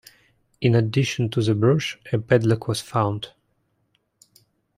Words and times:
In 0.61 0.73
addition 0.73 1.29
to 1.29 1.43
the 1.43 1.53
brooch, 1.53 1.99
a 2.11 2.17
padlock 2.17 2.67
was 2.67 2.81
found. 2.81 3.27